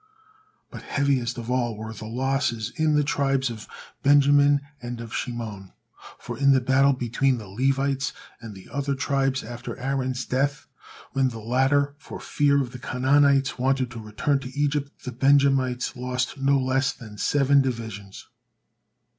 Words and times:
But 0.71 0.81
heaviest 0.81 1.37
of 1.37 1.51
all 1.51 1.77
were 1.77 1.93
the 1.93 2.07
losses 2.07 2.73
in 2.75 2.95
the 2.95 3.03
tribes 3.03 3.51
of 3.51 3.67
Benjamin 4.01 4.61
and 4.81 4.99
of 4.99 5.13
Simeon, 5.15 5.73
for 6.17 6.35
in 6.39 6.53
the 6.53 6.59
battle 6.59 6.93
between 6.93 7.37
the 7.37 7.47
Levites 7.47 8.11
and 8.41 8.55
the 8.55 8.67
other 8.71 8.95
tribes 8.95 9.43
after 9.43 9.77
Aaron's 9.77 10.25
death, 10.25 10.65
when 11.11 11.29
the 11.29 11.37
latter, 11.37 11.93
for 11.99 12.19
fear 12.19 12.59
of 12.63 12.71
the 12.71 12.79
Canaanites, 12.79 13.59
wanted 13.59 13.91
to 13.91 13.99
return 13.99 14.39
to 14.39 14.49
Egypt, 14.59 15.03
the 15.05 15.11
Benjamites 15.11 15.95
lost 15.95 16.35
no 16.39 16.57
less 16.57 16.91
than 16.91 17.19
seven 17.19 17.61
divisions. 17.61 18.27